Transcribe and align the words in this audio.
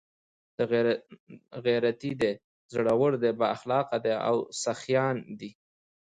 ،غيرتي 1.63 2.11
دي، 2.21 2.31
زړور 2.73 3.11
دي، 3.21 3.31
بااخلاقه 3.39 3.97
دي 4.05 4.13
او 4.27 4.35
سخيان 4.63 5.15
دي 5.39 5.49